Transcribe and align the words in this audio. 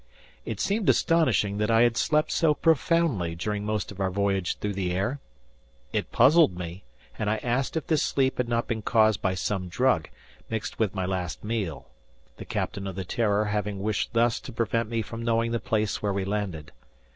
It 0.45 0.59
seemed 0.59 0.89
astonishing 0.89 1.59
that 1.59 1.69
I 1.69 1.83
had 1.83 1.95
slept 1.95 2.31
so 2.31 2.55
profoundly 2.55 3.35
during 3.35 3.63
most 3.63 3.91
of 3.91 3.99
our 3.99 4.09
voyage 4.09 4.57
through 4.57 4.73
the 4.73 4.91
air. 4.91 5.19
It 5.93 6.11
puzzled 6.11 6.57
me 6.57 6.83
and 7.19 7.29
I 7.29 7.37
asked 7.43 7.77
if 7.77 7.85
this 7.85 8.01
sleep 8.01 8.37
had 8.39 8.49
not 8.49 8.67
been 8.67 8.81
caused 8.81 9.21
by 9.21 9.35
some 9.35 9.67
drug, 9.67 10.09
mixed 10.49 10.79
with 10.79 10.95
my 10.95 11.05
last 11.05 11.43
meal, 11.43 11.87
the 12.37 12.45
captain 12.45 12.87
of 12.87 12.95
the 12.95 13.05
"Terror" 13.05 13.45
having 13.45 13.77
wished 13.79 14.13
thus 14.13 14.39
to 14.39 14.51
prevent 14.51 14.89
me 14.89 15.03
from 15.03 15.21
knowing 15.23 15.51
the 15.51 15.59
place 15.59 16.01
where 16.01 16.13
we 16.13 16.25
landed. 16.25 16.71